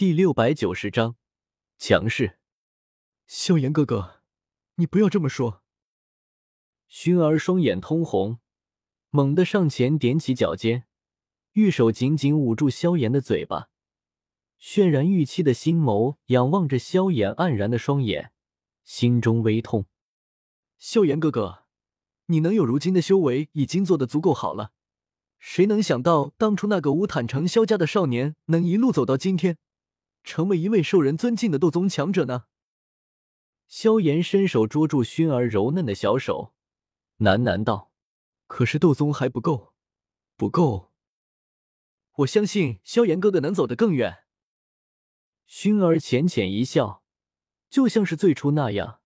[0.00, 1.16] 第六百九十章
[1.76, 2.38] 强势。
[3.26, 4.22] 萧炎哥哥，
[4.76, 5.62] 你不要这么说。
[6.90, 8.38] 薰儿双眼通红，
[9.10, 10.86] 猛地上前踮起脚尖，
[11.52, 13.68] 玉手紧紧捂住萧炎的嘴巴，
[14.58, 18.32] 渲然欲泣的心眸仰望着萧炎黯然的双眼，
[18.82, 19.84] 心中微痛。
[20.78, 21.64] 萧炎哥哥，
[22.28, 24.72] 你能有如今的修为，已经做得足够好了。
[25.38, 29.58] 谁能想到，当初那个乌坦城萧家的少年，能一路走到今天，
[30.22, 32.44] 成为一位受人尊敬的斗宗强者呢？
[33.66, 36.54] 萧炎伸手捉住薰儿柔嫩的小手，
[37.18, 37.92] 喃喃道
[38.48, 39.74] ：“可是斗宗还不够，
[40.36, 40.92] 不够。
[42.16, 44.24] 我相信萧炎哥哥能走得更远。”
[45.48, 47.04] 薰儿浅浅一笑，
[47.68, 49.00] 就像是最初那样，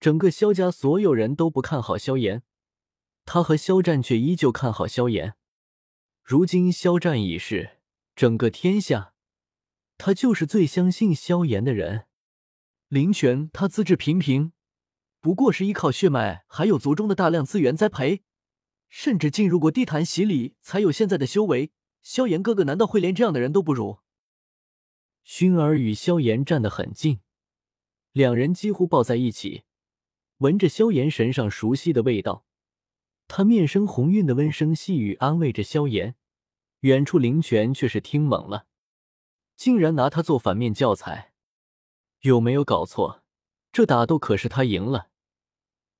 [0.00, 2.42] 整个萧家所有人都不看好萧炎，
[3.24, 5.36] 他和萧战却依旧看好萧炎。
[6.22, 7.78] 如今萧战已逝，
[8.14, 9.14] 整个天下，
[9.98, 12.06] 他就是最相信萧炎的人。
[12.88, 14.52] 林泉他资质平平，
[15.20, 18.22] 不过是依靠血脉还有族中的大量资源栽培，
[18.88, 21.72] 甚至进入过地坛洗礼，才有现在的修为。
[22.02, 23.98] 萧炎哥哥难道会连这样的人都不如？
[25.26, 27.18] 薰儿与萧炎站得很近，
[28.12, 29.64] 两人几乎抱在一起，
[30.36, 32.44] 闻着萧炎身上熟悉的味道。
[33.26, 36.14] 他面生红晕的温声细语安慰着萧炎，
[36.82, 38.65] 远处林泉却是听懵了，
[39.56, 41.32] 竟然拿他做反面教材。
[42.20, 43.22] 有没有搞错？
[43.72, 45.10] 这打斗可是他赢了，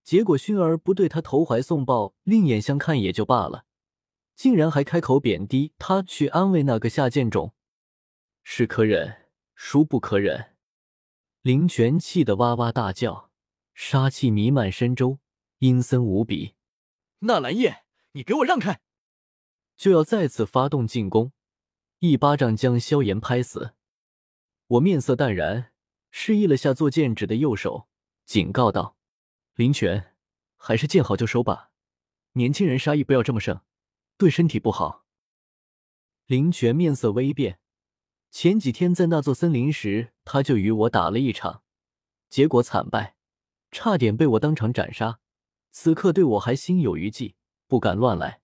[0.02, 3.66] 结果薰儿不对他投怀送抱，另眼相看也就罢了，
[4.34, 7.54] 竟然还开口贬低他，去安慰那个下贱种，
[8.42, 10.56] 是可忍，孰不可忍？
[11.42, 13.30] 林泉气得哇哇大叫，
[13.74, 15.18] 杀气弥漫深州，
[15.58, 16.54] 阴森无比。
[17.20, 18.80] 纳兰叶，你给我让开！
[19.76, 21.32] 就要再次发动进攻，
[21.98, 23.74] 一巴掌将萧炎拍死。
[24.66, 25.72] 我面色淡然。
[26.18, 27.88] 示意了下做剑指的右手，
[28.24, 28.96] 警告道
[29.54, 30.14] ：“林泉，
[30.56, 31.72] 还是见好就收吧，
[32.32, 33.60] 年轻人杀意不要这么盛，
[34.16, 35.04] 对身体不好。”
[36.24, 37.60] 林泉面色微变，
[38.30, 41.62] 前几天在那座森林时，他就与我打了一场，
[42.30, 43.16] 结果惨败，
[43.70, 45.20] 差点被我当场斩杀。
[45.72, 47.36] 此刻对我还心有余悸，
[47.66, 48.40] 不敢乱来。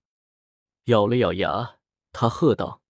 [0.83, 1.79] 咬了咬牙，
[2.11, 2.81] 他喝道：“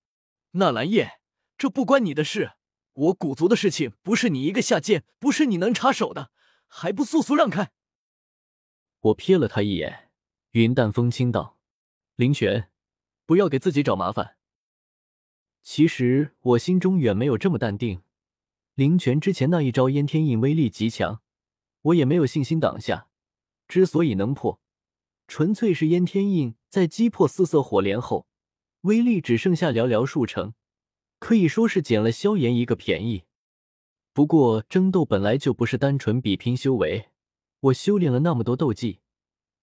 [0.53, 1.19] 纳兰叶，
[1.57, 2.53] 这不关你的事。”
[2.95, 6.29] 我古族的事情不是你一个下贱，不是你能插手的，
[6.67, 7.71] 还不速速让开！
[8.99, 10.11] 我瞥了他一眼，
[10.51, 11.57] 云淡风轻道
[12.13, 12.69] ：“林泉，
[13.25, 14.37] 不要给自己找麻烦。”
[15.63, 18.03] 其实我心中远没有这么淡定。
[18.75, 21.23] 林泉之前那一招烟天印威力极强，
[21.81, 23.07] 我也没有信心挡下。
[23.67, 24.61] 之所以能破，
[25.27, 28.27] 纯粹是烟天印在击破四色火莲后，
[28.83, 30.53] 威力只剩下寥寥数成。
[31.19, 33.23] 可以说是捡了萧炎一个便宜。
[34.11, 37.07] 不过争斗本来就不是单纯比拼修为，
[37.61, 38.99] 我修炼了那么多斗技，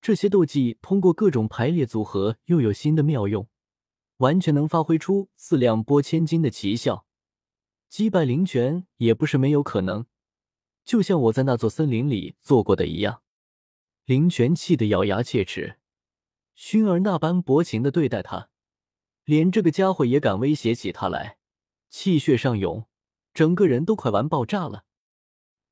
[0.00, 3.46] 这些斗技通过各种排列组合又有新的妙用，
[4.16, 7.04] 完全能发挥出四两拨千斤的奇效。
[7.90, 10.06] 击败灵泉也不是没有可能，
[10.84, 13.20] 就像我在那座森林里做过的一样。
[14.06, 15.76] 灵泉气得咬牙切齿，
[16.56, 18.48] 薰儿那般薄情的对待他，
[19.30, 21.38] 连这个家伙也敢威胁起他来。
[21.88, 22.88] 气血上涌，
[23.32, 24.82] 整个人都快玩爆炸了。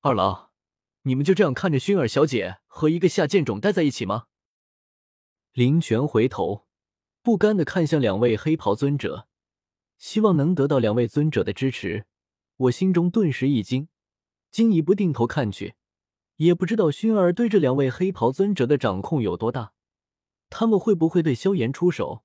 [0.01, 0.51] 二郎，
[1.03, 4.27] 你们就这样看着薰儿小姐和一个下贱种待在一起吗？
[5.55, 6.69] 林泉回头，
[7.21, 9.27] 不甘的看向两位黑袍尊者，
[9.97, 12.07] 希望能得到两位尊者的支持。
[12.59, 13.89] 我心中顿时一惊，
[14.53, 15.75] 惊疑不定头看去，
[16.37, 19.73] 也不知道薰儿对这两位黑袍尊者的掌控有多大，
[20.49, 22.23] 他们会不会对萧炎出手？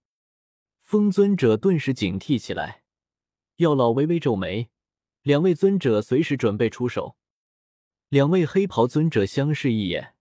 [0.93, 2.83] 风尊者顿时警惕起来。
[3.55, 4.69] 药老微微皱眉，
[5.23, 7.17] 两位尊者随时准备出手。
[8.09, 10.13] 两位黑袍尊者相视一眼，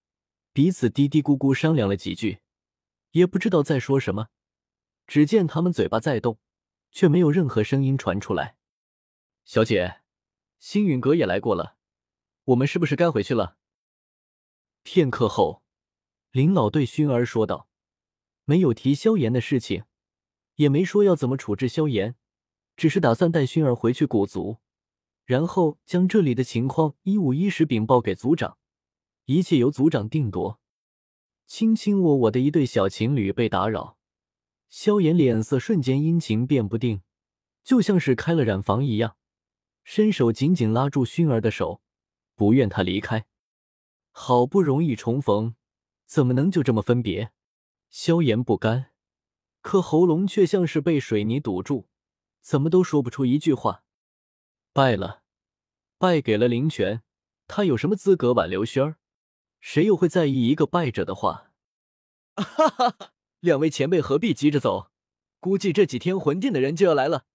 [0.55, 2.41] 彼此嘀嘀咕咕商量了几句，
[3.10, 4.28] 也不知道在说什么。
[5.06, 6.38] 只见他们嘴巴在动，
[6.91, 8.56] 却没有任何声音传出来。
[9.44, 10.00] 小姐，
[10.59, 11.77] 星陨阁也来过了，
[12.45, 13.59] 我们是不是该回去了？
[14.83, 15.63] 片刻后，
[16.30, 17.69] 林老对熏儿说道
[18.47, 19.84] ：“没有提萧炎的事情，
[20.57, 22.15] 也没说要怎么处置萧炎。”
[22.75, 24.57] 只是打算带薰儿回去古族，
[25.25, 28.57] 然后将这里的情况一五一十禀报给族长，
[29.27, 30.59] 一切由族长定夺。
[31.47, 33.99] 卿卿我我的一对小情侣被打扰，
[34.71, 37.03] 萧炎脸色瞬间阴晴变不定，
[37.63, 39.16] 就像是开了染房一样，
[39.84, 41.83] 伸手紧紧拉住薰儿的手，
[42.34, 43.27] 不愿她离开。
[44.10, 45.55] 好不容易重逢，
[46.07, 47.33] 怎么能就这么分别？
[47.91, 48.91] 萧炎不甘，
[49.62, 51.88] 可喉咙却像是被水泥堵住。
[52.42, 53.84] 怎么都说不出一句话，
[54.72, 55.22] 败了。
[55.97, 57.03] 败给了林泉，
[57.47, 58.97] 他有什么资格挽留轩儿？
[59.60, 61.53] 谁又会在意一个败者的话？
[62.34, 63.12] 哈哈哈！
[63.38, 64.91] 两位前辈何必急着走？
[65.38, 67.26] 估计这几天魂殿的人就要来了，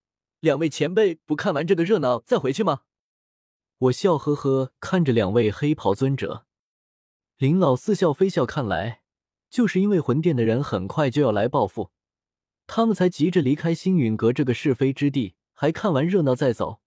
[0.41, 2.81] 两位前辈不看完这个热闹再回去吗？
[3.77, 6.45] 我笑呵呵看着两位黑袍尊者，
[7.38, 9.03] 林老似笑非笑，看来
[9.50, 11.91] 就是因为魂殿的人很快就要来报复，
[12.68, 16.81] 他们才急着离开星陨阁这个是非之地，还看完热闹再走。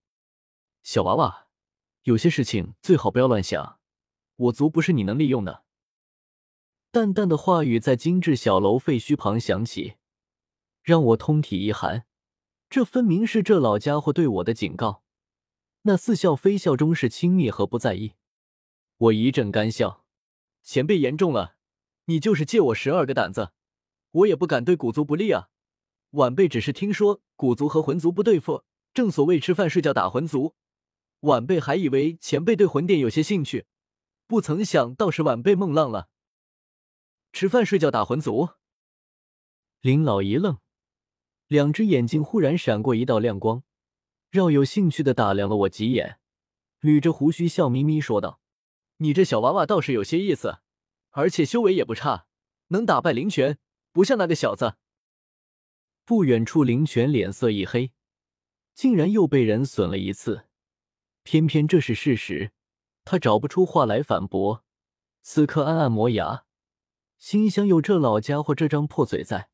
[0.82, 1.48] 小娃娃，
[2.02, 3.80] 有些事情最好不要乱想，
[4.36, 5.64] 我族不是你能利用的。
[6.92, 9.94] 淡淡的话语在精致小楼废墟旁响起，
[10.82, 12.06] 让我通体一寒。
[12.68, 15.02] 这分明是这老家伙对我的警告。
[15.82, 18.12] 那似笑非笑中是轻蔑和不在意。
[18.96, 20.04] 我一阵干笑，
[20.62, 21.56] 前辈言重了，
[22.04, 23.52] 你就是借我十二个胆子，
[24.10, 25.48] 我也不敢对古族不利啊。
[26.10, 30.54] 晚辈只是听说古族和魂族不对付，正所谓吃饭睡觉打魂族。
[31.20, 33.66] 晚辈还以为前辈对魂殿有些兴趣，
[34.26, 36.08] 不曾想倒是晚辈梦浪了。
[37.32, 38.48] 吃饭睡觉打魂族？
[39.80, 40.58] 林老一愣，
[41.46, 43.62] 两只眼睛忽然闪过一道亮光。
[44.30, 46.18] 饶有兴趣的打量了我几眼，
[46.80, 48.40] 捋着胡须笑眯眯说道
[48.98, 50.58] ：“你这小娃娃倒是有些意思，
[51.10, 52.26] 而且修为也不差，
[52.68, 53.58] 能打败林泉，
[53.92, 54.76] 不像那个小子。”
[56.10, 57.92] 不远处，林泉脸色一黑，
[58.74, 60.48] 竟然又被人损了一次。
[61.22, 62.50] 偏偏这是事实，
[63.04, 64.64] 他找不出话来反驳。
[65.22, 66.46] 此刻暗暗磨牙，
[67.16, 69.50] 心想：有这老家伙这张破嘴在，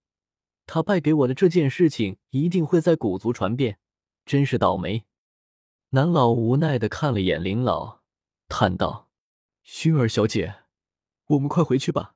[0.65, 3.79] 他败给我的这件事情一定会在古族传遍。
[4.25, 5.05] 真是倒霉！
[5.91, 8.01] 南老无奈的看了眼林老，
[8.49, 9.11] 叹道
[9.63, 10.61] ：“薰儿小姐，
[11.27, 12.15] 我们快回去吧，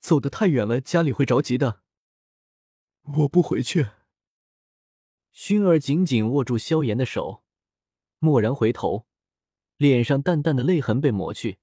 [0.00, 1.82] 走得太远了，家里会着急的。”
[3.02, 3.88] 我不回去。
[5.32, 7.42] 薰儿紧紧握住萧炎的手，
[8.20, 9.06] 蓦然回头，
[9.76, 11.58] 脸上淡淡的泪痕被抹去，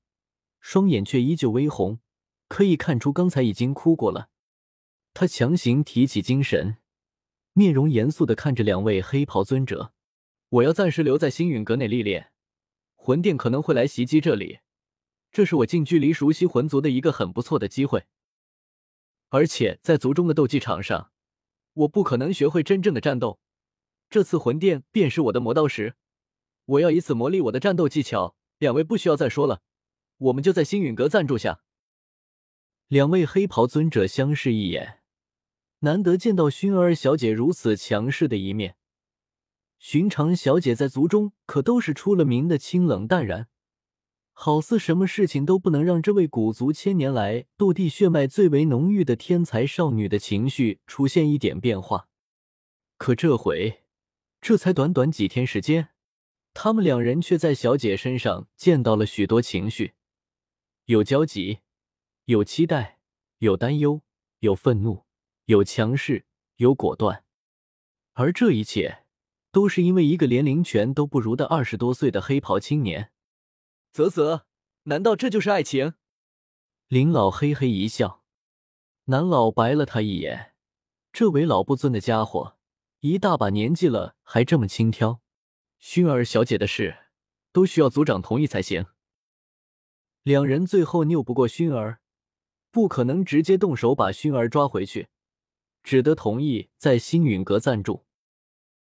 [0.59, 1.99] 双眼却依旧微红，
[2.47, 4.29] 可以看出刚才已经哭过了。
[5.13, 6.77] 他强行提起精神。
[7.53, 9.91] 面容严肃的看着两位黑袍尊者，
[10.49, 12.31] 我要暂时留在星陨阁内历练，
[12.95, 14.59] 魂殿可能会来袭击这里，
[15.31, 18.05] 这是我近距离熟悉魂族的一个很不错的机会。
[19.29, 21.11] 而且在族中的斗技场上，
[21.77, 23.39] 我不可能学会真正的战斗，
[24.09, 25.95] 这次魂殿便是我的磨刀石，
[26.65, 28.35] 我要以此磨砺我的战斗技巧。
[28.57, 29.61] 两位不需要再说了，
[30.17, 31.61] 我们就在星陨阁暂住下。
[32.87, 35.01] 两位黑袍尊者相视一眼。
[35.81, 38.77] 难得见到薰儿小姐如此强势的一面，
[39.77, 43.47] 寻常小姐在族中可都是出了名的清冷淡然，
[44.39, 52.07] 好似什么事情都不能让这位古族千年来斗帝血脉最为浓郁的天才少女的情绪出现一点变化。
[52.97, 53.81] 可这回，
[54.39, 55.89] 这才短短几天时间，
[56.53, 59.95] 他们两人却在小姐身上见到了许多情绪，
[60.85, 61.61] 有焦急，
[62.25, 62.99] 有期待，
[63.39, 64.01] 有担忧，
[64.41, 65.05] 有愤怒。
[65.45, 66.25] 有强势，
[66.57, 67.23] 有果断，
[68.13, 69.05] 而这一切
[69.51, 73.11] 都是因为一个连林泉都不如的二十多岁的黑袍青年。
[73.97, 74.45] 啧啧，
[74.83, 75.95] 难道这就是爱情？
[76.87, 78.23] 林老嘿嘿一笑，
[79.05, 80.53] 南老白了他一眼，
[81.11, 82.59] 这为老不尊的家伙，
[82.99, 85.21] 一大把年纪了还这么轻佻。
[85.81, 87.05] 薰儿小姐的事，
[87.51, 88.85] 都需要族长同意才行。
[90.21, 92.01] 两人最后拗不过薰儿，
[92.69, 95.07] 不可能直接动手把薰儿抓回去。
[95.81, 98.05] 只得同意在星陨阁暂住。